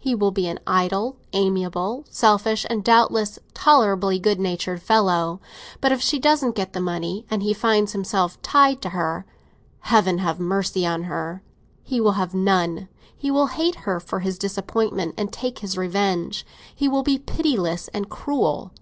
He 0.00 0.16
will 0.16 0.32
be 0.32 0.48
an 0.48 0.58
idle, 0.66 1.16
amiable, 1.32 2.04
selfish, 2.10 2.66
and 2.68 2.82
doubtless 2.82 3.38
tolerably 3.54 4.18
good 4.18 4.40
natured 4.40 4.82
fellow. 4.82 5.38
But 5.80 5.92
if 5.92 6.02
she 6.02 6.18
doesn't 6.18 6.56
get 6.56 6.72
the 6.72 6.80
money 6.80 7.24
and 7.30 7.40
he 7.40 7.54
finds 7.54 7.92
himself 7.92 8.42
tied 8.42 8.82
to 8.82 8.88
her, 8.88 9.26
Heaven 9.82 10.18
have 10.18 10.40
mercy 10.40 10.84
on 10.84 11.04
her! 11.04 11.44
He 11.84 12.00
will 12.00 12.14
have 12.18 12.34
none. 12.34 12.88
He 13.16 13.30
will 13.30 13.46
hate 13.46 13.76
her 13.86 14.00
for 14.00 14.18
his 14.18 14.38
disappointment, 14.40 15.14
and 15.16 15.32
take 15.32 15.60
his 15.60 15.78
revenge; 15.78 16.44
he 16.74 16.88
will 16.88 17.04
be 17.04 17.20
pitiless 17.20 17.86
and 17.94 18.08
cruel. 18.10 18.72